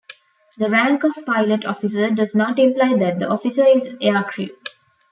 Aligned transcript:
The 0.57 0.67
rank 0.67 1.03
of 1.03 1.13
pilot 1.27 1.63
officer 1.63 2.09
does 2.09 2.33
not 2.33 2.57
imply 2.57 2.97
that 2.97 3.19
the 3.19 3.29
officer 3.29 3.67
is 3.67 3.87
aircrew. 4.01 4.49